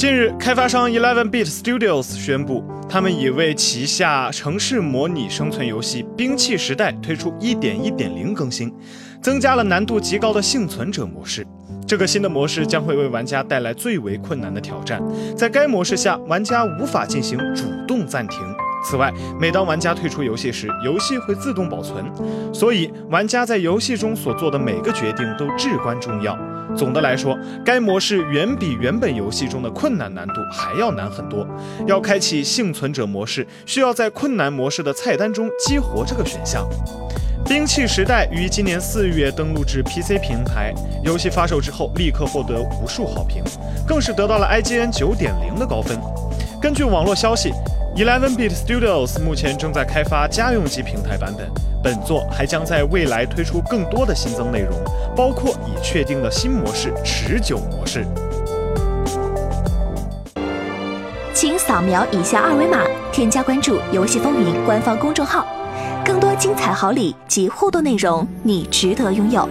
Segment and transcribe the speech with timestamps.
[0.00, 8.72] 近日，开发商 Eleven Bit Studios 宣布，他们已为旗下城市模拟生存游戏《兵器时代》推出1.1.0更新，
[9.20, 11.46] 增加了难度极高的幸存者模式。
[11.86, 15.02] 这个新的模式将会为玩家带来最为困难的挑战，
[15.36, 18.38] 在该模式下，玩家无法进行主动暂停。
[18.82, 22.04] 此外，每当玩家退出游戏时，游戏会自动保存，
[22.52, 26.36] 所以玩家在游戏中所做的每个决定都至关重要。
[26.76, 31.46] 总的来说，该模式远比原本游戏中的困难难度还要难很多。
[31.86, 36.64] 要开启幸存者模式，需要在困难模式的菜单中激活这个选项。
[37.48, 40.72] 《兵器时代》于今年四月登陆至 PC 平台，
[41.04, 43.42] 游戏发售之后立刻获得无数好评，
[43.86, 45.98] 更是得到了 IGN 九点零的高分。
[46.62, 47.52] 根据网络消息。
[47.96, 51.50] Eleven Bit Studios 目前正在开发家用机平台版本，
[51.82, 54.70] 本作还将在未来推出更多的新增内容，
[55.14, 58.06] 包括已确定的新模式——持久模式。
[61.34, 62.78] 请扫描以下二维码，
[63.12, 65.44] 添加关注“游戏风云”官方公众号，
[66.04, 69.46] 更多精彩好礼及互动内容，你值得拥有。